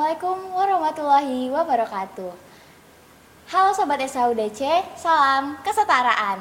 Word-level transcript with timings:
Assalamualaikum 0.00 0.56
warahmatullahi 0.56 1.52
wabarakatuh. 1.52 2.32
Halo 3.52 3.70
Sobat 3.76 4.00
SAUDC, 4.00 4.64
salam 4.96 5.60
kesetaraan. 5.60 6.40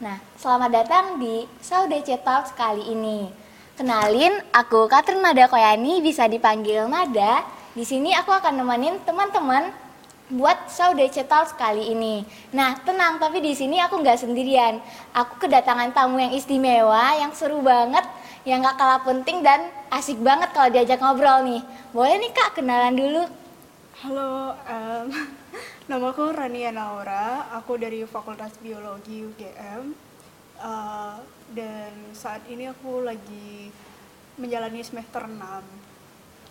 Nah, 0.00 0.16
selamat 0.40 0.70
datang 0.72 1.20
di 1.20 1.44
SAUDC 1.60 2.24
Talks 2.24 2.56
kali 2.56 2.80
ini. 2.96 3.28
Kenalin, 3.76 4.40
aku 4.56 4.88
Katrin 4.88 5.20
Nada 5.20 5.44
Koyani, 5.52 6.00
bisa 6.00 6.24
dipanggil 6.24 6.88
Nada. 6.88 7.44
Di 7.76 7.84
sini 7.84 8.16
aku 8.16 8.32
akan 8.32 8.64
nemenin 8.64 8.96
teman-teman 9.04 9.68
buat 10.32 10.72
SAUDC 10.72 11.28
Talks 11.28 11.52
kali 11.60 11.92
ini. 11.92 12.24
Nah, 12.56 12.72
tenang, 12.88 13.20
tapi 13.20 13.44
di 13.44 13.52
sini 13.52 13.84
aku 13.84 14.00
nggak 14.00 14.16
sendirian. 14.16 14.80
Aku 15.12 15.44
kedatangan 15.44 15.92
tamu 15.92 16.24
yang 16.24 16.32
istimewa, 16.32 17.20
yang 17.20 17.36
seru 17.36 17.60
banget, 17.60 18.08
yang 18.44 18.60
gak 18.60 18.76
kalah 18.76 19.00
penting 19.00 19.40
dan 19.40 19.72
asik 19.88 20.20
banget 20.20 20.52
kalau 20.52 20.68
diajak 20.68 21.00
ngobrol 21.00 21.40
nih. 21.48 21.64
Boleh 21.96 22.20
nih 22.20 22.32
kak 22.36 22.60
kenalan 22.60 22.92
dulu? 22.92 23.24
Halo, 24.04 24.52
um, 24.52 25.06
nama 25.88 26.06
aku 26.12 26.28
Rania 26.28 26.68
Naura, 26.68 27.48
aku 27.56 27.80
dari 27.80 28.04
Fakultas 28.04 28.52
Biologi 28.60 29.24
UGM. 29.24 29.96
Uh, 30.60 31.16
dan 31.56 31.92
saat 32.12 32.44
ini 32.52 32.68
aku 32.68 33.00
lagi 33.00 33.72
menjalani 34.36 34.84
semester 34.84 35.24
6. 35.24 35.40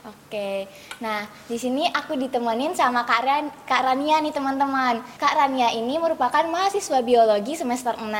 Oke, 0.03 0.67
nah 0.99 1.23
di 1.47 1.55
sini 1.55 1.87
aku 1.87 2.19
ditemenin 2.19 2.75
sama 2.75 3.07
Kak, 3.07 3.23
Ran 3.23 3.47
Kak 3.63 3.87
Rania 3.87 4.19
nih 4.19 4.35
teman-teman. 4.35 4.99
Kak 5.15 5.31
Rania 5.31 5.71
ini 5.71 5.95
merupakan 5.95 6.43
mahasiswa 6.43 6.99
biologi 6.99 7.55
semester 7.55 7.95
6. 7.95 8.11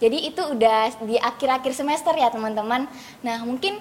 Jadi 0.00 0.16
itu 0.16 0.40
udah 0.40 0.88
di 1.04 1.20
akhir-akhir 1.20 1.76
semester 1.76 2.16
ya 2.16 2.32
teman-teman. 2.32 2.88
Nah 3.20 3.36
mungkin 3.44 3.76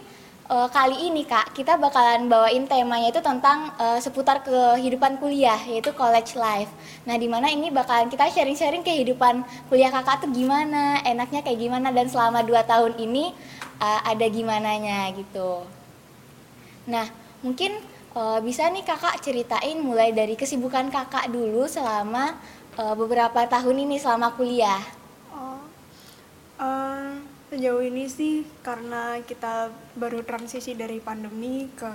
uh, 0.51 0.67
kali 0.67 1.07
ini 1.07 1.23
Kak 1.23 1.55
kita 1.55 1.79
bakalan 1.79 2.27
bawain 2.27 2.67
temanya 2.67 3.07
itu 3.07 3.23
tentang 3.23 3.71
uh, 3.79 4.03
seputar 4.03 4.43
kehidupan 4.43 5.23
kuliah 5.23 5.63
yaitu 5.63 5.95
college 5.95 6.35
life. 6.35 6.67
Nah 7.07 7.15
di 7.15 7.31
mana 7.31 7.47
ini 7.47 7.71
bakalan 7.71 8.11
kita 8.11 8.27
sharing-sharing 8.35 8.83
kehidupan 8.83 9.47
kuliah 9.71 9.87
kakak 9.95 10.27
tuh 10.27 10.31
gimana, 10.35 10.99
enaknya 11.07 11.39
kayak 11.39 11.55
gimana 11.55 11.87
dan 11.95 12.11
selama 12.11 12.43
2 12.43 12.51
tahun 12.67 12.99
ini 12.99 13.31
uh, 13.79 14.03
ada 14.03 14.27
gimananya 14.27 15.07
gitu. 15.15 15.63
Nah, 16.89 17.28
Mungkin 17.39 17.71
uh, 18.15 18.39
bisa 18.43 18.67
nih 18.67 18.83
kakak 18.83 19.23
ceritain 19.23 19.79
mulai 19.79 20.11
dari 20.11 20.35
kesibukan 20.35 20.91
kakak 20.91 21.31
dulu 21.31 21.65
selama 21.65 22.35
uh, 22.75 22.95
beberapa 22.95 23.47
tahun 23.47 23.87
ini 23.87 23.95
selama 23.99 24.35
kuliah. 24.35 24.83
Oh, 25.31 25.59
uh, 26.59 27.15
sejauh 27.49 27.81
ini 27.81 28.05
sih 28.05 28.45
karena 28.61 29.23
kita 29.25 29.73
baru 29.97 30.21
transisi 30.21 30.77
dari 30.77 31.01
pandemi 31.01 31.71
ke 31.73 31.89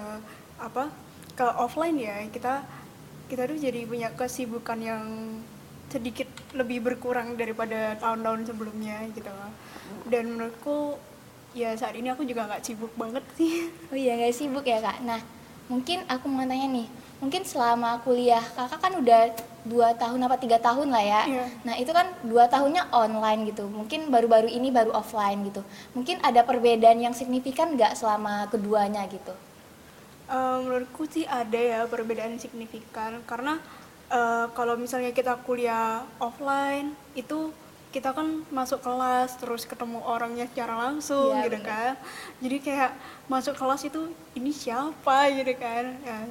apa 0.59 0.91
ke 1.35 1.47
offline 1.59 1.99
ya 1.99 2.23
kita 2.31 2.63
kita 3.27 3.51
tuh 3.51 3.59
jadi 3.59 3.87
punya 3.87 4.09
kesibukan 4.15 4.79
yang 4.79 5.05
sedikit 5.91 6.27
lebih 6.59 6.83
berkurang 6.83 7.39
daripada 7.39 7.95
tahun-tahun 8.03 8.51
sebelumnya 8.51 9.07
gitu 9.15 9.31
dan 10.11 10.25
menurutku 10.35 10.99
ya 11.55 11.71
saat 11.79 11.95
ini 11.95 12.11
aku 12.11 12.27
juga 12.27 12.51
nggak 12.51 12.63
sibuk 12.67 12.93
banget 12.99 13.23
sih. 13.39 13.71
Oh 13.91 13.97
iya 13.97 14.19
nggak 14.19 14.35
sibuk 14.35 14.67
ya 14.67 14.83
kak. 14.83 15.01
Nah 15.07 15.23
mungkin 15.71 16.03
aku 16.11 16.27
mau 16.27 16.45
tanya 16.45 16.67
nih. 16.69 16.91
Mungkin 17.23 17.47
selama 17.47 18.03
kuliah 18.05 18.43
kakak 18.43 18.83
kan 18.83 18.93
udah 19.01 19.33
dua 19.65 19.97
tahun 19.97 20.21
apa 20.29 20.37
tiga 20.37 20.61
tahun 20.61 20.93
lah 20.93 21.01
ya. 21.01 21.23
Yeah. 21.25 21.49
nah 21.65 21.75
itu 21.81 21.89
kan 21.95 22.11
dua 22.27 22.51
tahunnya 22.51 22.93
online 22.93 23.49
gitu. 23.49 23.65
Mungkin 23.71 24.13
baru-baru 24.13 24.51
ini 24.51 24.69
baru 24.69 24.93
offline 24.93 25.41
gitu. 25.49 25.65
Mungkin 25.97 26.21
ada 26.21 26.45
perbedaan 26.45 27.01
yang 27.01 27.17
signifikan 27.17 27.73
nggak 27.79 27.97
selama 27.97 28.45
keduanya 28.53 29.07
gitu? 29.09 29.33
Uh, 30.29 30.61
menurutku 30.61 31.09
sih 31.09 31.25
ada 31.25 31.57
ya 31.57 31.81
perbedaan 31.89 32.37
signifikan. 32.37 33.25
Karena 33.25 33.57
uh, 34.13 34.53
kalau 34.53 34.77
misalnya 34.77 35.15
kita 35.17 35.41
kuliah 35.47 36.05
offline 36.21 36.93
itu 37.17 37.55
kita 37.95 38.11
kan 38.11 38.43
masuk 38.51 38.83
kelas 38.83 39.39
terus 39.39 39.63
ketemu 39.63 40.03
orangnya 40.03 40.51
secara 40.51 40.75
langsung 40.75 41.31
ya, 41.31 41.47
gitu 41.47 41.63
bener. 41.63 41.71
kan. 41.71 41.93
Jadi 42.43 42.57
kayak 42.59 42.91
masuk 43.31 43.55
kelas 43.55 43.87
itu 43.87 44.11
ini 44.35 44.51
siapa? 44.51 45.31
gitu 45.31 45.55
kan. 45.55 45.95
Ya, 46.03 46.27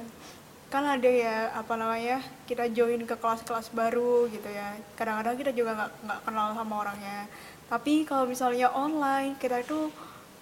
kan 0.68 0.84
ada 0.84 1.08
ya 1.08 1.48
apa 1.56 1.72
namanya 1.80 2.20
kita 2.44 2.68
join 2.68 3.00
ke 3.08 3.16
kelas-kelas 3.16 3.72
baru 3.72 4.28
gitu 4.28 4.44
ya. 4.52 4.76
Kadang-kadang 4.92 5.40
kita 5.40 5.56
juga 5.56 5.72
nggak 5.72 5.90
nggak 6.04 6.20
kenal 6.28 6.52
sama 6.52 6.74
orangnya. 6.84 7.24
Tapi 7.72 8.04
kalau 8.04 8.28
misalnya 8.28 8.68
online 8.76 9.40
kita 9.40 9.64
itu 9.64 9.88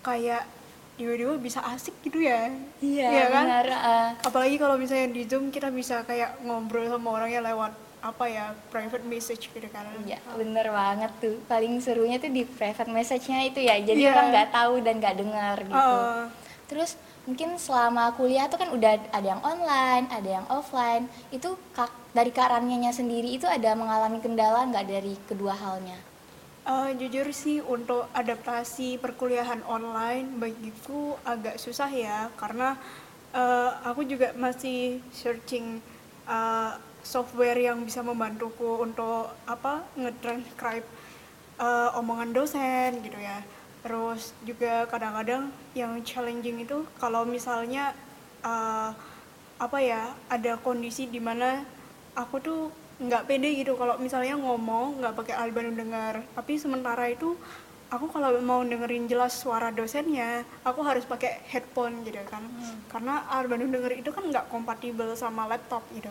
kayak 0.02 0.42
tiba-tiba 0.98 1.38
bisa 1.38 1.62
asik 1.70 1.94
gitu 2.02 2.18
ya. 2.18 2.50
Iya 2.82 3.08
ya 3.08 3.26
kan? 3.30 3.46
benar, 3.46 3.66
uh. 3.70 4.10
apalagi 4.26 4.58
kalau 4.58 4.74
misalnya 4.74 5.14
di 5.14 5.22
zoom 5.30 5.54
kita 5.54 5.70
bisa 5.70 6.02
kayak 6.02 6.42
ngobrol 6.42 6.90
sama 6.90 7.14
orangnya 7.14 7.46
lewat 7.46 7.91
apa 8.02 8.26
ya 8.26 8.50
private 8.68 9.06
message 9.06 9.46
gitu 9.54 9.68
kan. 9.70 9.86
Ya 10.02 10.18
bener 10.34 10.66
banget 10.74 11.12
tuh. 11.22 11.38
Paling 11.46 11.78
serunya 11.78 12.18
tuh 12.18 12.34
di 12.34 12.42
private 12.42 12.90
message-nya 12.90 13.46
itu 13.46 13.62
ya. 13.62 13.78
Jadi 13.78 14.02
yeah. 14.02 14.12
orang 14.12 14.26
nggak 14.34 14.50
tahu 14.50 14.74
dan 14.82 14.94
nggak 14.98 15.16
dengar 15.16 15.56
gitu. 15.62 15.78
Uh. 15.78 16.26
terus 16.72 16.96
mungkin 17.28 17.60
selama 17.60 18.16
kuliah 18.16 18.48
tuh 18.48 18.56
kan 18.56 18.72
udah 18.72 18.96
ada 19.12 19.26
yang 19.36 19.42
online 19.46 20.10
ada 20.10 20.30
yang 20.42 20.46
offline. 20.50 21.06
Itu 21.30 21.54
kak 21.78 21.94
dari 22.10 22.34
karannya 22.34 22.90
sendiri 22.90 23.30
itu 23.30 23.46
ada 23.46 23.72
mengalami 23.78 24.18
kendala 24.18 24.66
nggak 24.66 24.86
dari 24.90 25.14
kedua 25.30 25.54
halnya? 25.54 25.96
Uh, 26.62 26.94
jujur 26.94 27.26
sih 27.34 27.58
untuk 27.58 28.06
adaptasi 28.14 28.94
perkuliahan 29.02 29.66
online 29.66 30.38
bagiku 30.38 31.18
agak 31.22 31.58
susah 31.58 31.90
ya. 31.90 32.30
Karena 32.38 32.78
uh, 33.34 33.70
aku 33.86 34.06
juga 34.06 34.30
masih 34.34 35.02
searching 35.10 35.82
uh, 36.26 36.78
software 37.02 37.58
yang 37.58 37.82
bisa 37.82 38.00
membantuku 38.00 38.82
untuk 38.82 39.30
apa 39.44 39.82
ngetranscribe 39.98 40.86
uh, 41.58 41.98
omongan 41.98 42.30
dosen 42.30 43.02
gitu 43.02 43.18
ya. 43.18 43.42
Terus 43.82 44.30
juga 44.46 44.86
kadang-kadang 44.86 45.50
yang 45.74 45.98
challenging 46.06 46.62
itu 46.62 46.86
kalau 47.02 47.26
misalnya 47.26 47.92
uh, 48.46 48.94
apa 49.58 49.78
ya 49.78 50.14
ada 50.30 50.58
kondisi 50.58 51.06
di 51.10 51.18
mana 51.18 51.66
aku 52.14 52.38
tuh 52.38 52.60
nggak 53.02 53.26
pede 53.26 53.50
gitu. 53.58 53.74
Kalau 53.74 53.98
misalnya 53.98 54.38
ngomong 54.38 55.02
nggak 55.02 55.14
pakai 55.18 55.34
alat 55.34 55.52
bantu 55.52 55.72
dengar 55.74 56.14
tapi 56.38 56.56
sementara 56.56 57.10
itu 57.10 57.34
aku 57.92 58.08
kalau 58.08 58.32
mau 58.40 58.64
dengerin 58.64 59.04
jelas 59.04 59.36
suara 59.36 59.68
dosennya 59.68 60.48
aku 60.64 60.80
harus 60.80 61.04
pakai 61.04 61.44
headphone 61.52 62.00
gitu 62.08 62.24
kan. 62.24 62.40
Hmm. 62.40 62.80
karena 62.88 63.20
bantu 63.44 63.68
denger 63.68 63.92
itu 64.00 64.10
kan 64.12 64.24
nggak 64.32 64.48
kompatibel 64.48 65.12
sama 65.12 65.44
laptop 65.44 65.84
gitu. 65.92 66.08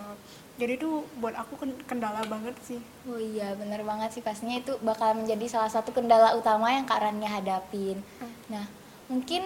Jadi 0.62 0.78
itu 0.78 1.02
buat 1.18 1.34
aku 1.34 1.58
kendala 1.90 2.22
banget 2.30 2.53
sih. 2.62 2.78
Oh 3.09 3.18
iya 3.18 3.58
bener 3.58 3.81
banget 3.81 4.14
sih 4.14 4.22
pastinya 4.22 4.62
itu 4.62 4.78
bakal 4.86 5.18
menjadi 5.18 5.46
salah 5.50 5.74
satu 5.74 5.90
kendala 5.90 6.38
utama 6.38 6.70
yang 6.70 6.86
kak 6.86 7.02
Rania 7.02 7.30
hadapin. 7.41 7.97
Hmm. 8.22 8.34
nah 8.46 8.66
mungkin 9.09 9.41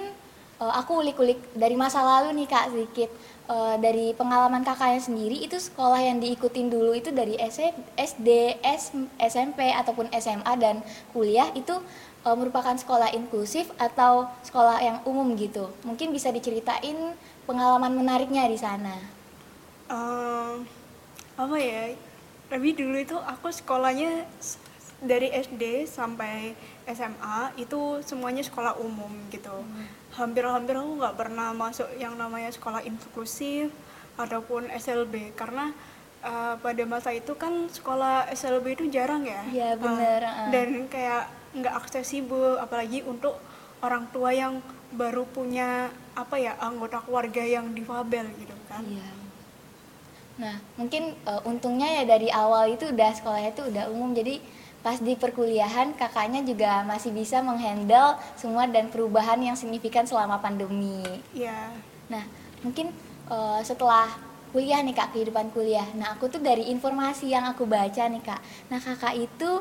uh, 0.59 0.73
aku 0.75 1.01
ulik-ulik 1.07 1.39
dari 1.55 1.79
masa 1.79 2.03
lalu 2.03 2.35
nih 2.43 2.47
kak 2.51 2.75
sedikit. 2.75 3.11
Uh, 3.45 3.77
dari 3.77 4.09
pengalaman 4.17 4.65
kakaknya 4.65 4.97
sendiri 4.97 5.37
itu 5.37 5.53
sekolah 5.61 6.01
yang 6.01 6.17
diikutin 6.17 6.65
dulu 6.65 6.97
itu 6.97 7.13
dari 7.13 7.37
SD, 7.37 8.57
SMP 9.21 9.69
ataupun 9.69 10.09
SMA 10.17 10.49
dan 10.57 10.81
kuliah 11.13 11.53
itu 11.53 11.77
uh, 12.25 12.35
merupakan 12.35 12.73
sekolah 12.73 13.13
inklusif 13.13 13.69
atau 13.77 14.25
sekolah 14.41 14.81
yang 14.81 14.97
umum 15.05 15.37
gitu. 15.37 15.69
Mungkin 15.85 16.09
bisa 16.09 16.33
diceritain 16.33 17.13
pengalaman 17.45 17.93
menariknya 17.93 18.49
di 18.49 18.57
sana. 18.57 18.97
Um, 19.85 20.65
apa 21.37 21.55
ya? 21.61 21.93
Tapi 22.49 22.73
dulu 22.73 22.97
itu 22.97 23.15
aku 23.15 23.53
sekolahnya 23.53 24.25
dari 25.05 25.29
SD 25.29 25.85
sampai 25.85 26.57
SMA 26.89 27.53
itu 27.61 28.01
semuanya 28.01 28.41
sekolah 28.41 28.81
umum 28.81 29.11
gitu. 29.29 29.53
Hmm. 29.53 29.85
Hampir-hampir 30.17 30.73
aku 30.73 30.91
nggak 30.97 31.17
pernah 31.17 31.53
masuk 31.53 31.85
yang 32.01 32.17
namanya 32.17 32.49
sekolah 32.49 32.81
inklusif 32.81 33.69
ataupun 34.15 34.71
SLB 34.71 35.35
karena 35.35 35.75
uh, 36.25 36.57
pada 36.57 36.83
masa 36.89 37.13
itu 37.13 37.37
kan 37.37 37.69
sekolah 37.69 38.25
SLB 38.33 38.81
itu 38.81 38.85
jarang 38.89 39.23
ya. 39.23 39.45
Iya 39.53 39.69
benar. 39.77 40.21
Uh, 40.25 40.49
dan 40.49 40.89
kayak 40.89 41.29
nggak 41.55 41.75
aksesibel 41.85 42.59
apalagi 42.59 43.05
untuk 43.05 43.39
orang 43.79 44.09
tua 44.11 44.33
yang 44.35 44.59
baru 44.91 45.23
punya 45.29 45.93
apa 46.15 46.35
ya 46.35 46.55
anggota 46.59 46.99
keluarga 47.03 47.43
yang 47.43 47.71
difabel 47.71 48.27
gitu 48.39 48.55
kan 48.71 48.83
iya. 48.87 49.09
nah 50.35 50.55
mungkin 50.79 51.15
uh, 51.27 51.43
untungnya 51.47 52.01
ya 52.01 52.03
dari 52.07 52.31
awal 52.31 52.71
itu 52.71 52.91
udah 52.91 53.11
sekolahnya 53.15 53.51
itu 53.55 53.63
udah 53.71 53.83
umum 53.91 54.11
jadi 54.15 54.39
pas 54.85 55.01
di 55.01 55.17
perkuliahan 55.17 55.97
kakaknya 55.97 56.45
juga 56.45 56.85
masih 56.85 57.09
bisa 57.09 57.41
menghandle 57.41 58.21
semua 58.37 58.69
dan 58.69 58.93
perubahan 58.93 59.41
yang 59.41 59.57
signifikan 59.57 60.05
selama 60.05 60.37
pandemi. 60.37 61.01
Iya. 61.33 61.73
Nah, 62.05 62.21
mungkin 62.61 62.93
uh, 63.25 63.65
setelah 63.65 64.13
kuliah 64.55 64.79
nih 64.79 64.95
kak 64.95 65.11
kehidupan 65.11 65.51
kuliah 65.51 65.83
nah 65.99 66.15
aku 66.15 66.31
tuh 66.31 66.39
dari 66.39 66.71
informasi 66.71 67.27
yang 67.27 67.43
aku 67.51 67.67
baca 67.67 68.07
nih 68.07 68.23
kak 68.23 68.39
nah 68.71 68.79
kakak 68.79 69.19
itu 69.19 69.59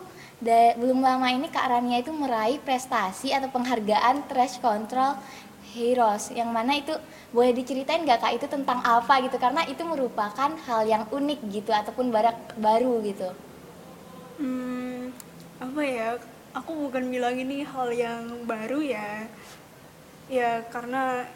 belum 0.79 1.02
lama 1.02 1.26
ini 1.35 1.50
kak 1.50 1.67
Rania 1.67 1.99
itu 1.99 2.14
meraih 2.14 2.62
prestasi 2.62 3.35
atau 3.35 3.50
penghargaan 3.50 4.31
trash 4.31 4.62
control 4.62 5.19
Heroes 5.75 6.31
yang 6.31 6.55
mana 6.55 6.79
itu 6.79 6.94
boleh 7.35 7.50
diceritain 7.50 8.06
nggak 8.06 8.23
kak 8.23 8.32
itu 8.38 8.46
tentang 8.46 8.79
apa 8.87 9.19
gitu 9.26 9.35
karena 9.43 9.67
itu 9.67 9.82
merupakan 9.82 10.55
hal 10.70 10.87
yang 10.87 11.02
unik 11.11 11.50
gitu 11.50 11.75
ataupun 11.75 12.14
barak 12.14 12.55
baru 12.55 13.02
gitu 13.02 13.35
Hmm, 14.35 15.14
apa 15.62 15.81
ya? 15.87 16.19
Aku 16.58 16.90
bukan 16.90 17.06
bilang 17.11 17.38
ini 17.38 17.62
hal 17.62 17.90
yang 17.94 18.47
baru 18.47 18.82
ya. 18.82 19.31
Ya 20.26 20.62
karena 20.75 21.26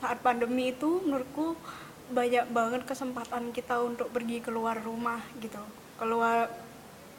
saat 0.00 0.20
pandemi 0.20 0.72
itu 0.72 1.00
menurutku 1.04 1.56
banyak 2.10 2.46
banget 2.50 2.82
kesempatan 2.84 3.54
kita 3.54 3.78
untuk 3.80 4.10
pergi 4.10 4.42
keluar 4.42 4.78
rumah 4.78 5.22
gitu. 5.38 5.62
Keluar 5.96 6.50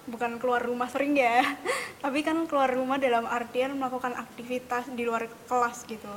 bukan 0.06 0.38
keluar 0.42 0.62
rumah 0.62 0.90
sering 0.92 1.16
ya, 1.16 1.42
tapi 2.04 2.22
kan 2.22 2.38
keluar 2.46 2.70
rumah 2.70 3.00
dalam 3.00 3.24
artian 3.26 3.78
melakukan 3.80 4.14
aktivitas 4.14 4.92
di 4.92 5.08
luar 5.08 5.32
kelas 5.48 5.88
gitu. 5.88 6.16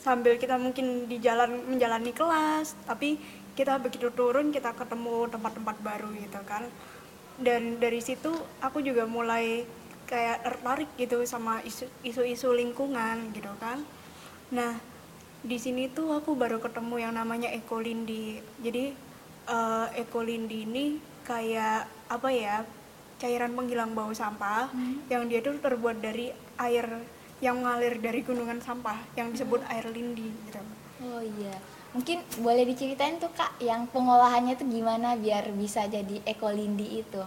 Sambil 0.00 0.40
kita 0.40 0.56
mungkin 0.56 1.06
di 1.06 1.20
jalan 1.20 1.60
menjalani 1.68 2.10
kelas, 2.10 2.72
tapi 2.88 3.20
kita 3.60 3.76
begitu 3.76 4.08
turun 4.14 4.54
kita 4.54 4.72
ketemu 4.72 5.28
tempat-tempat 5.28 5.76
baru 5.84 6.08
gitu 6.16 6.40
kan 6.46 6.64
dan 7.40 7.76
dari 7.76 8.00
situ 8.04 8.30
aku 8.60 8.84
juga 8.84 9.08
mulai 9.08 9.64
kayak 10.08 10.44
tertarik 10.44 10.90
gitu 10.96 11.22
sama 11.28 11.62
isu- 11.64 11.90
isu-isu 12.00 12.56
lingkungan 12.56 13.32
gitu 13.36 13.50
kan 13.60 13.84
nah 14.48 14.80
di 15.40 15.56
sini 15.56 15.88
tuh 15.88 16.20
aku 16.20 16.36
baru 16.36 16.60
ketemu 16.60 17.08
yang 17.08 17.12
namanya 17.16 17.48
ekolindi 17.52 18.40
jadi 18.60 18.92
eh, 19.48 19.86
ekolindi 20.04 20.68
ini 20.68 20.84
kayak 21.24 21.88
apa 22.12 22.28
ya 22.32 22.56
cairan 23.20 23.52
penghilang 23.52 23.92
bau 23.92 24.10
sampah 24.16 24.72
yang 25.12 25.28
dia 25.28 25.44
tuh 25.44 25.60
terbuat 25.60 26.00
dari 26.00 26.32
air 26.56 26.88
yang 27.40 27.60
mengalir 27.60 27.96
dari 28.00 28.20
gunungan 28.24 28.60
sampah 28.60 28.96
yang 29.16 29.32
disebut 29.32 29.64
air 29.68 29.84
lindi 29.88 30.28
gitu. 30.28 30.60
Oh 31.04 31.20
iya. 31.24 31.56
Mungkin 31.96 32.22
boleh 32.44 32.68
diceritain 32.68 33.16
tuh 33.16 33.32
kak 33.32 33.56
yang 33.58 33.88
pengolahannya 33.90 34.54
tuh 34.56 34.68
gimana 34.68 35.16
biar 35.16 35.48
bisa 35.56 35.88
jadi 35.88 36.20
ekolindi 36.28 37.00
itu? 37.00 37.22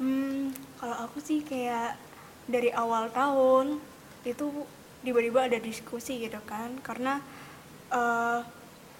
Hmm, 0.00 0.56
kalau 0.80 0.96
aku 1.08 1.20
sih 1.20 1.44
kayak 1.44 1.96
dari 2.48 2.72
awal 2.72 3.12
tahun 3.12 3.78
itu 4.24 4.48
tiba-tiba 5.04 5.48
ada 5.48 5.60
diskusi 5.60 6.24
gitu 6.24 6.40
kan, 6.48 6.80
karena 6.80 7.20
eh, 7.90 8.38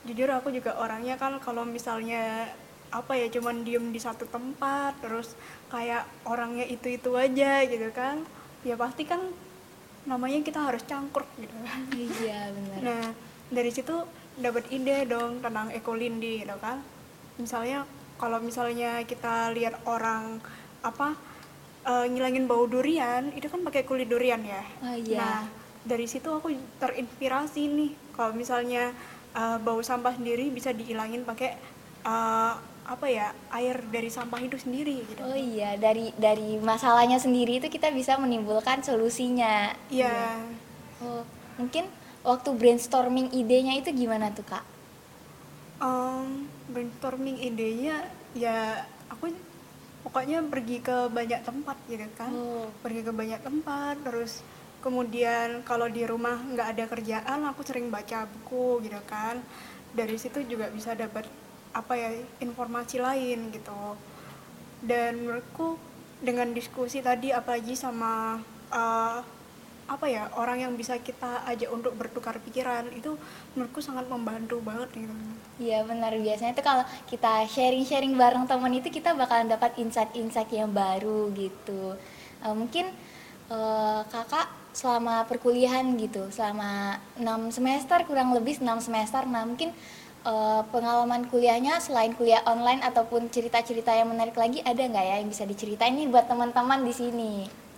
jujur 0.08 0.28
aku 0.32 0.48
juga 0.50 0.76
orangnya 0.81 1.20
kan 1.20 1.37
kalau 1.38 1.62
misalnya 1.69 2.48
apa 2.90 3.14
ya 3.14 3.31
cuman 3.31 3.62
diem 3.62 3.94
di 3.94 4.00
satu 4.02 4.26
tempat 4.26 4.98
terus 4.98 5.38
kayak 5.70 6.02
orangnya 6.26 6.66
itu 6.66 6.90
itu 6.90 7.14
aja 7.14 7.62
gitu 7.62 7.87
kan, 7.94 8.26
ya 8.66 8.75
pasti 8.75 9.06
kan 9.06 9.22
namanya 10.08 10.40
kita 10.42 10.58
harus 10.58 10.82
cangkruk 10.88 11.28
gitu 11.38 11.54
kan. 11.54 11.81
iya 11.94 12.50
benar 12.50 12.78
Nah, 12.81 13.04
dari 13.52 13.70
situ 13.70 13.94
dapat 14.40 14.66
ide 14.72 15.04
dong 15.06 15.44
tentang 15.44 15.69
ekolindi 15.70 16.43
gitu 16.43 16.56
kan. 16.58 16.81
Misalnya 17.36 17.84
kalau 18.16 18.40
misalnya 18.40 19.04
kita 19.04 19.52
lihat 19.52 19.81
orang 19.84 20.40
apa 20.81 21.14
eh, 21.84 22.06
ngilangin 22.08 22.48
bau 22.48 22.64
durian, 22.66 23.31
itu 23.36 23.46
kan 23.46 23.60
pakai 23.62 23.84
kulit 23.84 24.08
durian 24.08 24.40
ya. 24.43 24.64
Oh, 24.82 24.96
iya. 24.96 25.20
Nah, 25.20 25.40
dari 25.84 26.04
situ 26.08 26.28
aku 26.28 26.52
terinspirasi 26.81 27.62
nih. 27.69 27.93
Kalau 28.20 28.37
misalnya 28.37 28.93
eh, 29.32 29.56
bau 29.58 29.81
sampah 29.81 30.12
sendiri 30.12 30.52
bisa 30.52 30.70
dihilangin 30.70 31.25
pakai 31.25 31.56
eh, 32.05 32.52
apa 32.84 33.06
ya 33.06 33.31
air 33.50 33.78
dari 33.87 34.11
sampah 34.11 34.43
itu 34.43 34.58
sendiri 34.58 35.06
gitu. 35.06 35.22
oh 35.22 35.32
iya 35.32 35.78
dari 35.78 36.11
dari 36.19 36.58
masalahnya 36.61 37.17
sendiri 37.17 37.56
itu 37.56 37.70
kita 37.70 37.87
bisa 37.88 38.19
menimbulkan 38.19 38.82
solusinya 38.82 39.70
Iya. 39.87 40.43
oh 40.99 41.22
mungkin 41.55 41.87
waktu 42.20 42.50
brainstorming 42.50 43.31
idenya 43.31 43.78
itu 43.78 43.94
gimana 43.94 44.34
tuh 44.34 44.43
kak 44.44 44.67
Em, 45.78 46.44
brainstorming 46.67 47.38
idenya 47.38 48.05
ya 48.34 48.84
aku 49.06 49.32
pokoknya 50.02 50.43
pergi 50.44 50.82
ke 50.82 51.08
banyak 51.08 51.40
tempat 51.40 51.76
gitu 51.87 52.05
kan 52.14 52.31
Oh. 52.31 52.69
pergi 52.82 53.00
ke 53.00 53.12
banyak 53.14 53.40
tempat 53.40 54.02
terus 54.02 54.43
kemudian 54.81 55.61
kalau 55.62 55.87
di 55.87 56.05
rumah 56.09 56.41
nggak 56.41 56.69
ada 56.77 56.85
kerjaan 56.88 57.41
aku 57.47 57.61
sering 57.65 57.93
baca 57.93 58.25
buku 58.27 58.85
gitu 58.85 59.00
kan. 59.06 59.41
Dari 59.93 60.17
situ 60.17 60.41
juga 60.49 60.69
bisa 60.73 60.97
dapat 60.97 61.29
apa 61.71 61.94
ya 61.94 62.11
informasi 62.43 62.99
lain 62.99 63.53
gitu. 63.55 63.97
Dan 64.81 65.25
menurutku 65.25 65.77
dengan 66.21 66.53
diskusi 66.53 67.00
tadi 67.00 67.32
apalagi 67.32 67.77
sama 67.77 68.41
eh, 68.73 69.19
apa 69.91 70.06
ya 70.06 70.31
orang 70.38 70.62
yang 70.62 70.73
bisa 70.79 70.94
kita 71.03 71.43
ajak 71.50 71.67
untuk 71.75 71.99
bertukar 71.99 72.38
pikiran 72.38 72.87
itu 72.94 73.19
menurutku 73.59 73.82
sangat 73.82 74.06
membantu 74.06 74.62
banget 74.62 74.87
gitu. 74.94 75.15
Iya 75.59 75.82
benar. 75.82 76.15
Biasanya 76.15 76.55
tuh 76.55 76.62
kalau 76.62 76.85
kita 77.11 77.44
sharing-sharing 77.50 78.15
bareng 78.15 78.47
teman 78.47 78.71
itu 78.71 78.87
kita 78.87 79.19
bakalan 79.19 79.50
dapat 79.50 79.75
insight-insight 79.82 80.49
yang 80.55 80.71
baru 80.71 81.35
gitu. 81.35 81.99
Eh, 82.47 82.55
mungkin 82.55 82.94
eh, 83.50 84.00
kakak 84.06 84.59
selama 84.70 85.26
perkuliahan 85.26 85.99
gitu, 85.99 86.31
selama 86.31 87.02
6 87.19 87.50
semester 87.50 88.06
kurang 88.06 88.31
lebih 88.32 88.62
6 88.62 88.87
semester, 88.87 89.26
nah 89.26 89.43
mungkin 89.43 89.75
eh, 90.26 90.62
pengalaman 90.70 91.26
kuliahnya 91.26 91.82
selain 91.82 92.14
kuliah 92.14 92.44
online 92.46 92.84
ataupun 92.84 93.28
cerita-cerita 93.32 93.90
yang 93.93 94.12
menarik 94.12 94.37
lagi 94.38 94.62
ada 94.62 94.81
nggak 94.81 95.06
ya 95.06 95.14
yang 95.20 95.28
bisa 95.28 95.44
diceritain 95.49 95.96
nih 95.96 96.08
buat 96.08 96.31
teman-teman 96.31 96.87
di 96.87 96.94
sini? 96.94 97.32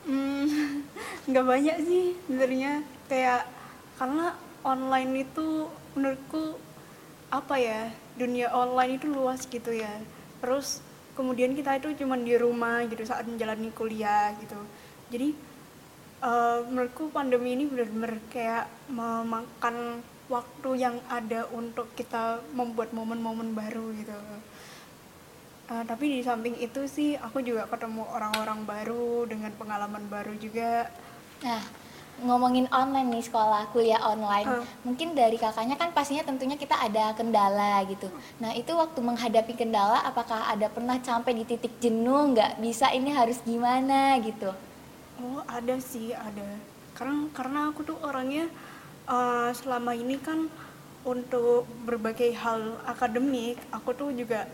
Hmm, 0.04 0.84
nggak 1.28 1.46
banyak 1.46 1.76
sih 1.86 2.04
sebenarnya. 2.26 2.82
Kayak 3.08 3.48
karena 3.96 4.34
online 4.66 5.26
itu 5.26 5.68
menurutku 5.94 6.58
apa 7.32 7.56
ya 7.56 7.88
dunia 8.20 8.52
online 8.52 9.00
itu 9.00 9.06
luas 9.08 9.46
gitu 9.48 9.72
ya. 9.72 9.90
Terus 10.42 10.84
kemudian 11.16 11.52
kita 11.56 11.78
itu 11.78 12.04
cuman 12.04 12.24
di 12.24 12.34
rumah 12.36 12.84
gitu 12.88 13.04
saat 13.04 13.24
menjalani 13.24 13.70
kuliah 13.72 14.34
gitu. 14.40 14.58
Jadi 15.12 15.51
eh, 16.22 16.58
menurutku 16.70 17.10
pandemi 17.10 17.58
ini 17.58 17.66
benar-benar 17.66 18.14
kayak 18.30 18.64
memakan 18.88 20.00
waktu 20.30 20.70
yang 20.80 20.96
ada 21.10 21.44
untuk 21.52 21.92
kita 21.98 22.40
membuat 22.56 22.94
momen-momen 22.96 23.52
baru 23.52 23.92
gitu 23.98 24.16
Eh, 25.72 25.84
tapi 25.88 26.04
di 26.10 26.20
samping 26.20 26.52
itu 26.60 26.84
sih 26.84 27.16
aku 27.16 27.40
juga 27.40 27.64
ketemu 27.64 28.04
orang-orang 28.04 28.66
baru 28.68 29.24
dengan 29.24 29.48
pengalaman 29.56 30.04
baru 30.10 30.36
juga. 30.36 30.90
Nah, 31.40 31.62
ngomongin 32.20 32.68
online 32.68 33.08
nih 33.08 33.24
sekolah 33.24 33.72
kuliah 33.72 34.02
online, 34.04 34.44
Hmm. 34.44 34.66
mungkin 34.84 35.16
dari 35.16 35.40
kakaknya 35.40 35.80
kan 35.80 35.88
pastinya 35.96 36.28
tentunya 36.28 36.60
kita 36.60 36.76
ada 36.76 37.16
kendala 37.16 37.80
gitu. 37.88 38.12
Nah 38.36 38.52
itu 38.52 38.68
waktu 38.76 39.00
menghadapi 39.00 39.56
kendala, 39.56 40.04
apakah 40.04 40.44
ada 40.50 40.68
pernah 40.68 41.00
sampai 41.00 41.40
di 41.40 41.44
titik 41.48 41.72
jenuh 41.80 42.36
nggak 42.36 42.60
bisa 42.60 42.92
ini 42.92 43.08
harus 43.14 43.40
gimana 43.40 44.20
gitu? 44.20 44.52
Oh 45.20 45.44
ada 45.44 45.76
sih 45.82 46.14
ada. 46.16 46.48
Karena 46.96 47.28
karena 47.36 47.60
aku 47.72 47.80
tuh 47.84 47.98
orangnya 48.00 48.48
eh, 49.08 49.50
selama 49.52 49.92
ini 49.92 50.16
kan 50.20 50.48
untuk 51.02 51.66
berbagai 51.82 52.30
hal 52.38 52.78
akademik 52.86 53.58
aku 53.74 53.90
tuh 53.90 54.10
juga 54.14 54.46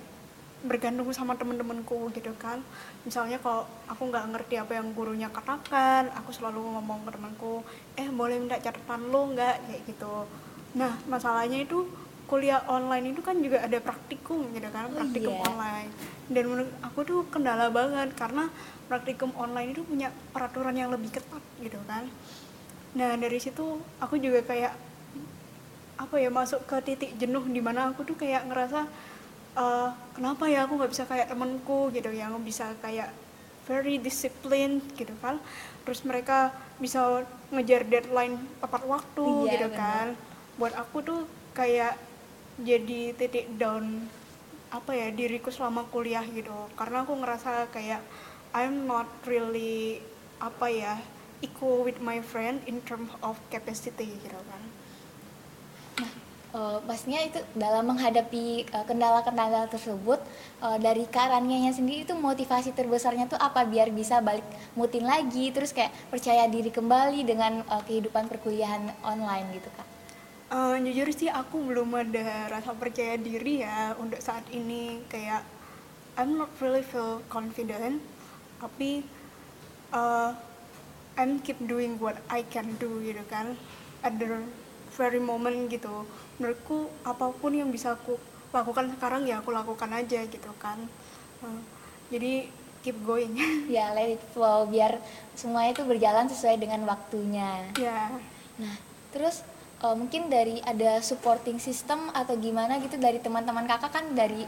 bergantung 0.64 1.06
sama 1.14 1.38
temen-temenku 1.38 2.10
gitu 2.16 2.34
kan. 2.34 2.58
Misalnya 3.06 3.38
kalau 3.38 3.62
aku 3.86 4.02
nggak 4.10 4.26
ngerti 4.34 4.54
apa 4.58 4.72
yang 4.74 4.90
gurunya 4.96 5.30
katakan 5.30 6.10
aku 6.18 6.34
selalu 6.34 6.58
ngomong 6.74 7.06
ke 7.06 7.10
temanku 7.14 7.62
eh 7.94 8.08
boleh 8.10 8.42
minta 8.42 8.58
catatan 8.58 9.12
lo 9.12 9.30
nggak? 9.34 9.56
Kayak 9.70 9.82
gitu. 9.86 10.26
Nah 10.74 10.98
masalahnya 11.06 11.62
itu 11.62 11.86
kuliah 12.28 12.60
online 12.68 13.10
itu 13.10 13.20
kan 13.20 13.40
juga 13.40 13.64
ada 13.64 13.80
praktikum 13.80 14.52
gitu 14.52 14.68
kan 14.68 14.86
Oh, 14.86 14.94
praktikum 14.94 15.32
iya. 15.32 15.44
online 15.48 15.90
dan 16.28 16.44
menurut 16.44 16.70
aku 16.84 17.00
tuh 17.02 17.20
kendala 17.28 17.72
banget 17.72 18.12
karena 18.14 18.52
praktikum 18.84 19.32
online 19.34 19.72
itu 19.72 19.80
punya 19.82 20.12
peraturan 20.30 20.72
yang 20.72 20.92
lebih 20.92 21.08
ketat 21.10 21.40
gitu 21.58 21.80
kan 21.84 22.04
nah 22.92 23.16
dari 23.16 23.36
situ 23.36 23.64
aku 23.96 24.16
juga 24.16 24.44
kayak 24.44 24.76
apa 25.98 26.14
ya 26.16 26.30
masuk 26.30 26.62
ke 26.64 26.76
titik 26.84 27.10
jenuh 27.16 27.42
di 27.44 27.58
mana 27.58 27.90
aku 27.90 28.04
tuh 28.04 28.14
kayak 28.14 28.46
ngerasa 28.46 28.86
eh, 29.56 29.88
kenapa 30.12 30.46
ya 30.46 30.64
aku 30.64 30.78
nggak 30.78 30.92
bisa 30.92 31.04
kayak 31.04 31.26
temenku 31.26 31.88
gitu 31.90 32.12
yang 32.12 32.36
bisa 32.40 32.70
kayak 32.78 33.10
very 33.64 33.96
disciplined 33.98 34.80
gitu 34.94 35.12
kan 35.18 35.36
terus 35.82 36.00
mereka 36.00 36.52
bisa 36.76 37.24
ngejar 37.50 37.84
deadline 37.84 38.36
tepat 38.60 38.84
waktu 38.84 39.24
Iya, 39.44 39.50
gitu 39.56 39.68
benar. 39.68 39.80
kan 39.80 40.06
buat 40.56 40.74
aku 40.74 40.96
tuh 41.02 41.20
kayak 41.52 41.96
jadi 42.62 43.14
titik 43.14 43.46
down 43.58 44.06
apa 44.68 44.92
ya 44.92 45.08
diriku 45.14 45.48
selama 45.48 45.88
kuliah 45.88 46.24
gitu. 46.28 46.54
Karena 46.76 47.06
aku 47.06 47.16
ngerasa 47.16 47.72
kayak 47.72 48.02
I'm 48.52 48.84
not 48.84 49.08
really 49.24 50.02
apa 50.38 50.66
ya 50.70 50.94
equal 51.40 51.86
with 51.86 52.02
my 52.02 52.18
friend 52.20 52.62
in 52.66 52.82
terms 52.82 53.10
of 53.22 53.38
capacity 53.48 54.10
gitu 54.20 54.40
kan. 54.48 54.62
Eh, 56.48 56.78
pastinya 56.88 57.20
itu 57.20 57.36
dalam 57.52 57.92
menghadapi 57.92 58.64
eh, 58.64 58.84
kendala-kendala 58.88 59.68
tersebut 59.68 60.16
eh, 60.64 60.78
dari 60.80 61.04
Karanianya 61.04 61.76
sendiri 61.76 62.08
itu 62.08 62.16
motivasi 62.16 62.72
terbesarnya 62.72 63.28
tuh 63.28 63.36
apa? 63.36 63.68
Biar 63.68 63.92
bisa 63.92 64.24
balik 64.24 64.48
mutin 64.72 65.04
lagi 65.04 65.52
terus 65.52 65.76
kayak 65.76 65.92
percaya 66.08 66.48
diri 66.48 66.72
kembali 66.72 67.20
dengan 67.28 67.60
eh, 67.68 67.82
kehidupan 67.84 68.32
perkuliahan 68.32 68.80
online 69.04 69.60
gitu 69.60 69.68
kak. 69.76 69.97
Eh, 70.48 70.80
jujur 70.80 71.12
sih 71.12 71.28
aku 71.28 71.60
belum 71.60 71.92
ada 71.92 72.48
rasa 72.48 72.72
percaya 72.72 73.20
diri 73.20 73.60
ya 73.60 73.92
untuk 74.00 74.16
saat 74.16 74.48
ini. 74.48 75.04
Kayak 75.12 75.44
I'm 76.16 76.40
not 76.40 76.48
really 76.64 76.80
feel 76.80 77.20
confident 77.28 78.00
tapi 78.56 79.04
uh, 79.92 80.32
I'm 81.20 81.44
keep 81.44 81.60
doing 81.68 82.00
what 82.00 82.16
I 82.32 82.48
can 82.48 82.80
do 82.80 83.04
gitu 83.04 83.20
kan. 83.28 83.60
At 84.00 84.16
the 84.16 84.40
very 84.96 85.20
moment 85.20 85.68
gitu. 85.68 86.08
Menurutku 86.40 86.88
apa 87.04 87.28
pun 87.28 87.52
yang 87.52 87.68
bisa 87.68 87.92
aku 87.92 88.16
lakukan 88.48 88.88
sekarang 88.96 89.28
ya 89.28 89.44
aku 89.44 89.52
lakukan 89.52 89.92
aja 89.92 90.24
gitu 90.24 90.52
kan. 90.56 90.80
Uh, 91.44 91.60
jadi 92.08 92.48
keep 92.80 92.96
going. 93.04 93.36
Ya 93.68 93.92
let 93.92 94.16
it 94.16 94.24
flow. 94.32 94.64
Biar 94.64 94.96
semuanya 95.36 95.76
itu 95.76 95.84
berjalan 95.84 96.24
sesuai 96.24 96.56
dengan 96.56 96.88
waktunya. 96.88 97.68
Ya. 97.76 98.16
Nah 98.56 98.80
terus 99.12 99.44
uh, 99.82 99.94
mungkin 99.94 100.26
dari 100.26 100.58
ada 100.62 100.98
supporting 101.02 101.58
system 101.62 102.10
atau 102.10 102.34
gimana 102.38 102.78
gitu 102.82 102.98
dari 102.98 103.22
teman-teman 103.22 103.66
kakak 103.66 103.94
kan 103.94 104.04
dari 104.14 104.46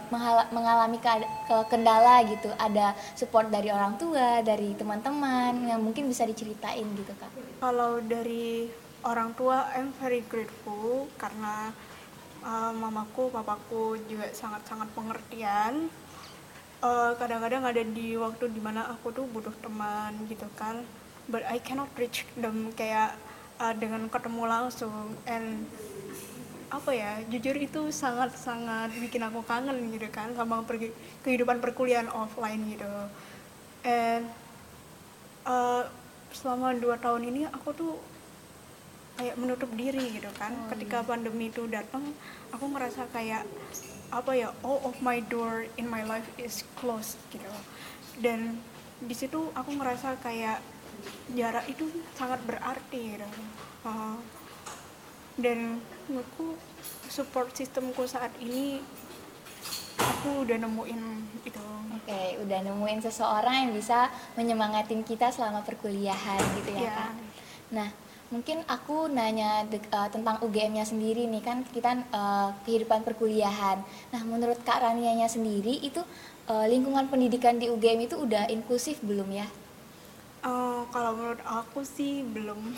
mengalami 0.51 0.99
keada- 0.99 1.31
ke- 1.47 1.67
kendala 1.71 2.23
gitu 2.27 2.51
ada 2.59 2.95
support 3.15 3.47
dari 3.51 3.71
orang 3.71 3.95
tua 3.97 4.43
dari 4.43 4.75
teman-teman 4.75 5.71
yang 5.71 5.81
mungkin 5.83 6.11
bisa 6.11 6.27
diceritain 6.27 6.87
gitu 6.97 7.13
kak 7.19 7.31
Kalau 7.61 8.01
dari 8.01 8.73
orang 9.05 9.33
tua, 9.37 9.69
I'm 9.77 9.93
very 9.97 10.25
grateful 10.29 11.09
karena 11.17 11.73
uh, 12.45 12.73
mamaku, 12.73 13.33
papaku 13.33 13.97
juga 14.09 14.29
sangat-sangat 14.33 14.89
pengertian. 14.97 15.89
Uh, 16.81 17.13
Kadang-kadang 17.21 17.65
ada 17.65 17.85
di 17.85 18.17
waktu 18.17 18.49
di 18.49 18.61
mana 18.61 18.89
aku 18.89 19.13
tuh 19.13 19.29
butuh 19.29 19.53
teman 19.61 20.17
gitu 20.29 20.49
kan, 20.57 20.81
but 21.29 21.45
I 21.45 21.61
cannot 21.61 21.93
reach 22.01 22.25
them 22.41 22.73
kayak 22.73 23.13
uh, 23.61 23.75
dengan 23.77 24.09
ketemu 24.09 24.43
langsung. 24.49 25.15
And 25.29 25.69
apa 26.71 26.95
ya 26.95 27.19
jujur 27.27 27.59
itu 27.59 27.91
sangat-sangat 27.91 28.95
bikin 29.03 29.27
aku 29.27 29.43
kangen 29.43 29.91
gitu 29.91 30.07
kan 30.07 30.31
sama 30.39 30.63
pergi 30.63 30.95
kehidupan 31.27 31.61
perkuliahan 31.61 32.09
offline 32.09 32.63
gitu. 32.73 32.89
And 33.85 34.25
uh, 35.45 35.85
selama 36.31 36.79
dua 36.79 36.97
tahun 36.97 37.27
ini 37.29 37.51
aku 37.51 37.75
tuh 37.75 37.95
kayak 39.19 39.37
menutup 39.37 39.69
diri 39.77 40.17
gitu 40.17 40.31
kan. 40.39 40.55
Oh, 40.57 40.67
ketika 40.73 41.05
pandemi 41.05 41.53
itu 41.53 41.67
datang 41.69 42.15
aku 42.55 42.65
ngerasa 42.71 43.11
kayak 43.13 43.45
apa 44.11 44.33
ya 44.35 44.49
all 44.67 44.83
of 44.83 44.99
my 45.03 45.23
door 45.27 45.67
in 45.79 45.87
my 45.87 46.07
life 46.07 46.27
is 46.39 46.63
closed 46.79 47.19
gitu. 47.35 47.51
Dan 48.23 48.63
di 49.03 49.15
situ 49.17 49.51
aku 49.59 49.75
ngerasa 49.75 50.23
kayak 50.23 50.63
jarak 51.33 51.67
itu 51.67 51.85
sangat 52.15 52.41
berarti 52.45 53.17
gitu. 53.17 53.29
Uh, 53.83 54.17
dan 55.41 55.81
menurutku 56.05 56.59
support 57.09 57.51
sistemku 57.53 58.05
saat 58.05 58.31
ini 58.39 58.85
aku 59.97 60.45
udah 60.45 60.59
nemuin 60.61 61.01
itu. 61.45 61.65
Oke 61.91 62.21
udah 62.41 62.59
nemuin 62.65 63.01
seseorang 63.01 63.69
yang 63.69 63.73
bisa 63.73 64.09
menyemangatin 64.35 65.05
kita 65.05 65.29
selama 65.29 65.61
perkuliahan 65.61 66.41
gitu 66.61 66.71
ya 66.77 66.81
Iya. 66.81 66.93
kak. 66.93 67.13
Nah 67.77 67.89
mungkin 68.31 68.63
aku 68.65 69.11
nanya 69.11 69.67
de- 69.67 69.83
eh, 69.83 70.09
tentang 70.09 70.39
UGM-nya 70.41 70.87
sendiri 70.87 71.27
nih 71.27 71.43
kan 71.43 71.67
kita 71.67 71.91
eh, 71.99 72.49
kehidupan 72.65 73.03
perkuliahan. 73.03 73.83
Nah 74.13 74.23
menurut 74.25 74.61
kak 74.63 74.81
Ranianya 74.81 75.27
sendiri 75.27 75.81
itu 75.81 76.01
eh, 76.49 76.67
lingkungan 76.69 77.09
pendidikan 77.09 77.57
di 77.57 77.69
UGM 77.69 78.07
itu 78.07 78.17
udah 78.17 78.49
inklusif 78.49 79.01
belum 79.03 79.29
ya 79.31 79.47
Uh, 80.41 80.89
kalau 80.89 81.13
menurut 81.17 81.43
aku 81.45 81.85
sih 81.85 82.25
belum. 82.25 82.61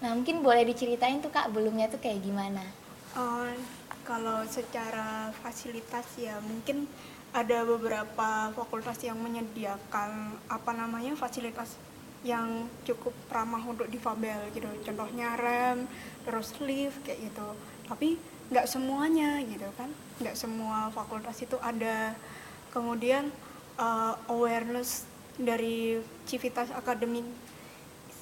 Nah, 0.00 0.16
mungkin 0.16 0.40
boleh 0.40 0.64
diceritain 0.64 1.20
tuh 1.20 1.28
Kak, 1.28 1.52
belumnya 1.52 1.84
tuh 1.92 2.00
kayak 2.00 2.24
gimana? 2.24 2.64
Uh, 3.12 3.52
kalau 4.00 4.40
secara 4.48 5.28
fasilitas 5.44 6.08
ya 6.16 6.40
mungkin 6.40 6.88
ada 7.36 7.62
beberapa 7.68 8.48
fakultas 8.56 8.96
yang 9.04 9.20
menyediakan 9.20 10.40
apa 10.48 10.72
namanya 10.72 11.12
fasilitas 11.20 11.76
yang 12.26 12.68
cukup 12.88 13.12
ramah 13.28 13.60
untuk 13.60 13.92
difabel 13.92 14.50
gitu. 14.56 14.66
Contohnya 14.88 15.36
rem 15.36 15.84
terus 16.24 16.52
lift 16.64 17.00
kayak 17.06 17.30
gitu. 17.30 17.48
Tapi 17.86 18.16
nggak 18.50 18.66
semuanya 18.66 19.40
gitu 19.46 19.68
kan. 19.78 19.92
Nggak 20.20 20.36
semua 20.36 20.90
fakultas 20.90 21.38
itu 21.40 21.56
ada. 21.62 22.16
Kemudian 22.72 23.30
uh, 23.78 24.14
awareness 24.28 25.09
dari 25.40 25.96
civitas 26.28 26.68
akademik 26.76 27.24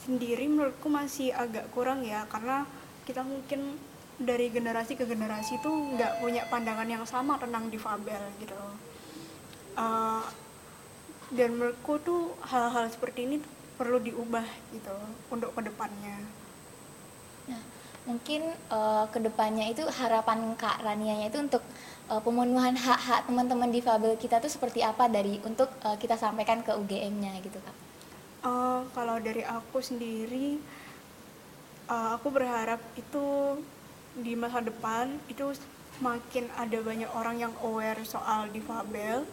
sendiri 0.07 0.47
menurutku 0.47 0.89
masih 0.89 1.35
agak 1.35 1.69
kurang 1.75 2.07
ya 2.07 2.25
karena 2.31 2.65
kita 3.05 3.21
mungkin 3.27 3.77
dari 4.19 4.51
generasi 4.51 4.99
ke 4.99 5.07
generasi 5.07 5.63
tuh 5.63 5.95
nggak 5.95 6.23
punya 6.23 6.43
pandangan 6.51 6.89
yang 6.89 7.05
sama 7.07 7.39
tentang 7.39 7.71
difabel 7.71 8.23
gitu. 8.43 8.59
Uh, 9.79 10.27
dan 11.31 11.55
menurutku 11.55 12.01
tuh 12.03 12.35
hal-hal 12.43 12.89
seperti 12.91 13.29
ini 13.29 13.37
perlu 13.79 14.03
diubah 14.03 14.43
gitu 14.75 14.97
untuk 15.31 15.55
ke 15.55 15.71
depannya. 15.71 16.19
Nah, 17.47 17.63
mungkin 18.09 18.41
eh, 18.57 19.05
ke 19.13 19.19
depannya 19.21 19.69
itu 19.69 19.85
harapan 19.85 20.57
Kak 20.57 20.81
Ranianya 20.81 21.29
itu 21.29 21.39
untuk 21.45 21.61
eh, 22.09 22.21
pemenuhan 22.25 22.73
hak-hak 22.73 23.29
teman-teman 23.29 23.69
difabel 23.69 24.17
kita 24.17 24.41
tuh 24.41 24.49
seperti 24.49 24.81
apa 24.81 25.13
dari 25.13 25.37
untuk 25.45 25.69
eh, 25.85 25.97
kita 26.01 26.17
sampaikan 26.17 26.65
ke 26.65 26.73
UGM-nya 26.73 27.37
gitu 27.45 27.61
Kak? 27.61 27.77
Uh, 28.39 28.87
kalau 28.95 29.19
dari 29.19 29.43
aku 29.43 29.83
sendiri, 29.83 30.63
uh, 31.91 32.15
aku 32.15 32.31
berharap 32.31 32.79
itu 32.95 33.59
di 34.15 34.39
masa 34.39 34.63
depan 34.63 35.11
itu 35.27 35.59
makin 35.99 36.47
ada 36.55 36.79
banyak 36.79 37.11
orang 37.19 37.43
yang 37.43 37.53
aware 37.67 37.99
soal 38.07 38.47
difabel, 38.55 39.27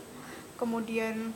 kemudian 0.58 1.29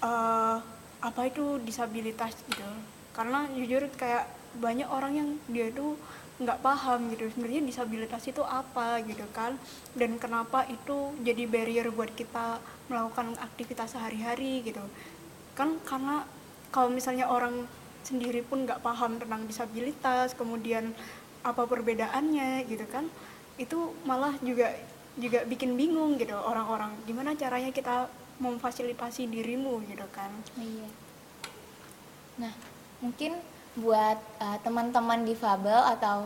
uh, 0.00 0.56
apa 1.04 1.20
itu 1.28 1.60
disabilitas 1.60 2.32
gitu. 2.48 2.64
Karena 3.12 3.44
jujur 3.52 3.92
kayak 4.00 4.32
banyak 4.56 4.88
orang 4.88 5.12
yang 5.12 5.28
dia 5.52 5.68
tuh 5.76 6.00
nggak 6.36 6.60
paham 6.60 7.08
gitu 7.16 7.32
sebenarnya 7.32 7.64
disabilitas 7.64 8.28
itu 8.28 8.44
apa 8.44 9.00
gitu 9.08 9.24
kan 9.32 9.56
dan 9.96 10.20
kenapa 10.20 10.68
itu 10.68 11.16
jadi 11.24 11.48
barrier 11.48 11.88
buat 11.88 12.12
kita 12.12 12.60
melakukan 12.92 13.32
aktivitas 13.40 13.96
sehari-hari 13.96 14.60
gitu 14.60 14.84
kan 15.56 15.80
karena 15.88 16.28
kalau 16.68 16.92
misalnya 16.92 17.24
orang 17.32 17.64
sendiri 18.04 18.44
pun 18.44 18.68
nggak 18.68 18.84
paham 18.84 19.16
tentang 19.16 19.48
disabilitas 19.48 20.36
kemudian 20.36 20.92
apa 21.40 21.64
perbedaannya 21.64 22.68
gitu 22.68 22.84
kan 22.84 23.08
itu 23.56 23.96
malah 24.04 24.36
juga 24.44 24.76
juga 25.16 25.40
bikin 25.48 25.80
bingung 25.80 26.20
gitu 26.20 26.36
orang-orang 26.36 26.92
gimana 27.08 27.32
caranya 27.32 27.72
kita 27.72 28.12
memfasilitasi 28.36 29.32
dirimu 29.32 29.80
gitu 29.88 30.04
kan 30.12 30.28
Iya. 30.60 30.88
Nah, 32.36 32.52
mungkin 33.00 33.40
buat 33.76 34.18
eh, 34.40 34.58
teman-teman 34.64 35.24
difabel 35.28 35.80
atau 35.96 36.24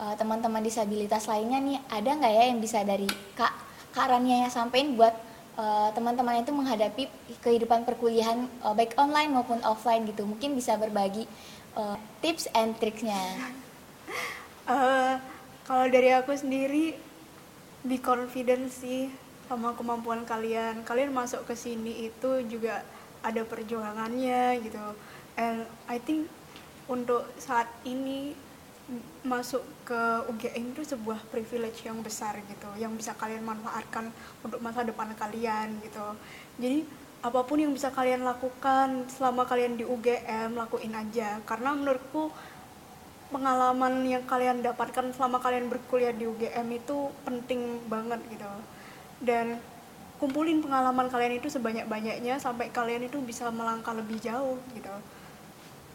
eh, 0.00 0.14
teman-teman 0.16 0.64
disabilitas 0.64 1.28
lainnya 1.28 1.60
nih, 1.60 1.78
ada 1.92 2.10
nggak 2.16 2.32
ya 2.32 2.42
yang 2.50 2.60
bisa 2.60 2.80
dari 2.82 3.08
Kak 3.36 3.52
Rania 3.96 4.48
yang 4.48 4.52
sampein 4.52 4.96
buat 4.96 5.12
eh, 5.56 5.88
teman-teman 5.92 6.40
itu 6.40 6.52
menghadapi 6.52 7.08
kehidupan 7.44 7.84
perkuliahan 7.84 8.48
eh, 8.48 8.74
baik 8.74 8.96
online 8.96 9.30
maupun 9.32 9.60
offline 9.62 10.08
gitu. 10.08 10.24
Mungkin 10.24 10.56
bisa 10.56 10.76
berbagi 10.80 11.28
eh, 11.76 11.96
tips 12.24 12.48
and 12.56 12.76
tricksnya. 12.80 13.20
Eh, 14.66 15.14
kalau 15.62 15.86
dari 15.86 16.10
aku 16.10 16.34
sendiri 16.34 16.98
be 17.86 18.02
confident 18.02 18.66
sih 18.66 19.06
sama 19.46 19.78
kemampuan 19.78 20.26
kalian 20.26 20.82
kalian 20.82 21.14
masuk 21.14 21.46
ke 21.46 21.54
sini 21.54 22.10
itu 22.10 22.42
juga 22.50 22.82
ada 23.22 23.46
perjuangannya 23.46 24.58
gitu 24.58 24.82
and 25.38 25.62
I 25.86 26.02
think 26.02 26.26
untuk 26.86 27.26
saat 27.38 27.66
ini 27.82 28.34
masuk 29.26 29.66
ke 29.82 30.00
UGM 30.30 30.70
itu 30.70 30.86
sebuah 30.86 31.18
privilege 31.34 31.82
yang 31.82 31.98
besar 32.06 32.38
gitu 32.46 32.70
yang 32.78 32.94
bisa 32.94 33.18
kalian 33.18 33.42
manfaatkan 33.42 34.14
untuk 34.46 34.62
masa 34.62 34.86
depan 34.86 35.10
kalian 35.18 35.82
gitu. 35.82 36.06
Jadi 36.62 36.86
apa 37.26 37.42
pun 37.42 37.58
yang 37.58 37.74
bisa 37.74 37.90
kalian 37.90 38.22
lakukan 38.22 39.10
selama 39.10 39.42
kalian 39.42 39.74
di 39.74 39.82
UGM 39.82 40.54
lakuin 40.54 40.94
aja. 40.94 41.42
Karena 41.42 41.74
menurutku 41.74 42.30
pengalaman 43.34 44.06
yang 44.06 44.22
kalian 44.22 44.62
dapatkan 44.62 45.10
selama 45.18 45.42
kalian 45.42 45.66
berkuliah 45.66 46.14
di 46.14 46.30
UGM 46.30 46.70
itu 46.78 47.10
penting 47.26 47.82
banget 47.90 48.22
gitu. 48.30 48.46
Dan 49.18 49.58
kumpulin 50.22 50.62
pengalaman 50.62 51.10
kalian 51.10 51.42
itu 51.42 51.50
sebanyak-banyaknya 51.50 52.38
sampai 52.38 52.70
kalian 52.70 53.10
itu 53.10 53.18
bisa 53.18 53.50
melangkah 53.50 53.92
lebih 53.92 54.16
jauh 54.22 54.56
gitu 54.72 54.94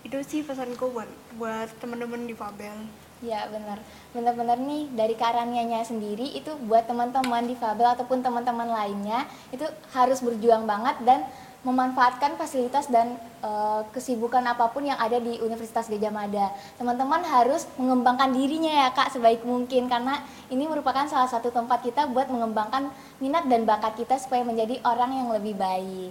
itu 0.02 0.18
sih 0.26 0.42
pesanku 0.42 0.90
buat 0.90 1.10
buat 1.38 1.70
teman-teman 1.78 2.26
di 2.26 2.34
Fabel 2.34 2.90
Ya 3.22 3.46
benar, 3.54 3.78
benar-benar 4.18 4.58
nih 4.58 4.90
dari 4.98 5.14
Kak 5.14 5.38
Ranianya 5.38 5.86
sendiri 5.86 6.34
itu 6.34 6.58
buat 6.66 6.90
teman-teman 6.90 7.46
difabel 7.46 7.86
ataupun 7.94 8.26
teman-teman 8.26 8.66
lainnya 8.66 9.30
itu 9.54 9.62
harus 9.94 10.26
berjuang 10.26 10.66
banget 10.66 10.98
dan 11.06 11.22
memanfaatkan 11.62 12.34
fasilitas 12.42 12.90
dan 12.90 13.22
uh, 13.46 13.86
kesibukan 13.94 14.42
apa 14.42 14.74
pun 14.74 14.82
yang 14.90 14.98
ada 14.98 15.22
di 15.22 15.38
Universitas 15.38 15.86
Gajah 15.86 16.10
Mada. 16.10 16.50
Teman-teman 16.82 17.22
harus 17.22 17.70
mengembangkan 17.78 18.34
dirinya 18.34 18.74
ya 18.74 18.88
Kak 18.90 19.14
sebaik 19.14 19.46
mungkin 19.46 19.86
karena 19.86 20.26
ini 20.50 20.66
merupakan 20.66 21.06
salah 21.06 21.30
satu 21.30 21.54
tempat 21.54 21.86
kita 21.86 22.10
buat 22.10 22.26
mengembangkan 22.34 22.90
minat 23.22 23.46
dan 23.46 23.70
bakat 23.70 24.02
kita 24.02 24.18
supaya 24.18 24.42
menjadi 24.42 24.82
orang 24.82 25.14
yang 25.14 25.30
lebih 25.30 25.54
baik. 25.54 26.10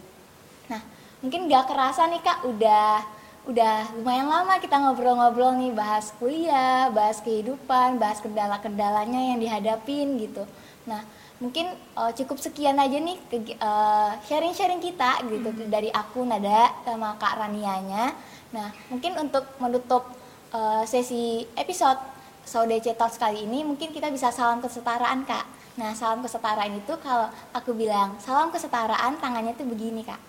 Nah, 0.70 0.78
mungkin 1.18 1.50
gak 1.50 1.66
kerasa 1.66 2.06
nih 2.06 2.22
Kak 2.22 2.46
udah 2.46 3.18
udah 3.48 3.96
lumayan 3.96 4.28
lama 4.28 4.60
kita 4.60 4.76
ngobrol-ngobrol 4.76 5.56
nih 5.56 5.72
bahas 5.72 6.12
kuliah, 6.20 6.92
bahas 6.92 7.24
kehidupan, 7.24 7.96
bahas 7.96 8.20
kendala-kendalanya 8.20 9.32
yang 9.32 9.38
dihadapin 9.40 10.20
gitu. 10.20 10.44
Nah, 10.84 11.00
mungkin 11.40 11.72
uh, 11.96 12.12
cukup 12.12 12.36
sekian 12.36 12.76
aja 12.76 13.00
nih 13.00 13.16
uh, 13.64 14.12
sharing-sharing 14.28 14.84
kita 14.84 15.24
gitu 15.24 15.48
hmm. 15.48 15.72
dari 15.72 15.88
aku 15.88 16.20
Nada 16.28 16.68
sama 16.84 17.16
Kak 17.16 17.40
Ranianya. 17.40 18.12
Nah, 18.52 18.68
mungkin 18.92 19.16
untuk 19.16 19.48
menutup 19.56 20.04
uh, 20.52 20.84
sesi 20.84 21.48
episode 21.56 21.98
Saudece 22.44 22.92
Talks 22.96 23.16
kali 23.16 23.46
ini 23.46 23.64
mungkin 23.64 23.94
kita 23.94 24.12
bisa 24.12 24.28
salam 24.28 24.60
kesetaraan 24.60 25.24
Kak. 25.24 25.46
Nah, 25.80 25.96
salam 25.96 26.20
kesetaraan 26.20 26.76
itu 26.76 26.92
kalau 27.00 27.32
aku 27.56 27.72
bilang 27.72 28.20
salam 28.20 28.52
kesetaraan 28.52 29.16
tangannya 29.16 29.56
tuh 29.56 29.64
begini 29.64 30.04
Kak. 30.04 30.20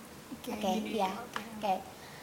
Oke, 0.42 0.54
okay, 0.58 0.74
okay, 0.80 0.96
ya. 1.02 1.12
Oke. 1.12 1.44
Okay. 1.60 1.78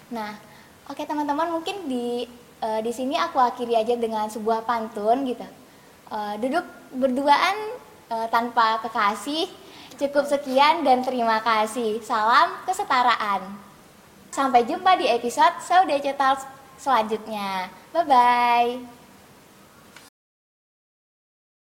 Nah, 0.09 0.48
oke 0.89 1.01
teman-teman 1.05 1.53
mungkin 1.53 1.85
di 1.85 2.25
uh, 2.65 2.81
di 2.81 2.91
sini 2.91 3.15
aku 3.15 3.37
akhiri 3.37 3.77
aja 3.77 3.95
dengan 3.95 4.27
sebuah 4.27 4.65
pantun 4.65 5.23
gitu. 5.23 5.45
Uh, 6.09 6.33
duduk 6.41 6.65
berduaan 6.97 7.55
uh, 8.09 8.27
tanpa 8.33 8.81
kekasih. 8.83 9.47
Cukup 9.99 10.25
sekian 10.25 10.81
dan 10.87 11.03
terima 11.03 11.43
kasih. 11.43 11.99
Salam 12.01 12.55
kesetaraan. 12.63 13.51
Sampai 14.31 14.63
jumpa 14.63 14.95
di 14.95 15.05
episode 15.11 15.59
Saudece 15.59 16.15
Talks 16.15 16.47
selanjutnya. 16.79 17.67
Bye 17.91 18.05
bye. 18.07 18.98